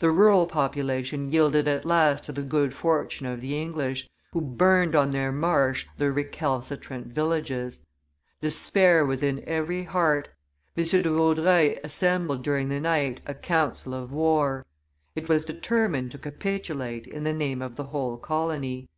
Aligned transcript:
The 0.00 0.10
rural 0.10 0.46
population 0.46 1.32
yielded 1.32 1.66
at 1.66 1.86
last 1.86 2.24
to 2.24 2.32
the 2.32 2.42
good 2.42 2.74
fortune 2.74 3.24
of 3.24 3.40
the 3.40 3.58
English, 3.58 4.06
who 4.34 4.42
burned 4.42 4.94
on 4.94 5.08
their 5.12 5.32
marsh 5.32 5.86
the 5.96 6.12
recalcitrant 6.12 7.06
villages. 7.14 7.82
Despair 8.42 9.06
was 9.06 9.22
in 9.22 9.42
every 9.46 9.84
heart; 9.84 10.28
M. 10.76 10.84
de 10.84 11.02
Vaudreuil 11.10 11.76
assembled 11.82 12.44
during 12.44 12.68
the 12.68 12.80
night 12.80 13.22
a 13.24 13.32
council 13.32 13.94
of 13.94 14.12
war. 14.12 14.66
It 15.14 15.26
was 15.26 15.46
determined 15.46 16.10
to 16.10 16.18
capitulate 16.18 17.06
in 17.06 17.24
the 17.24 17.32
name 17.32 17.62
of 17.62 17.76
the 17.76 17.84
whole 17.84 18.18
colony. 18.18 18.90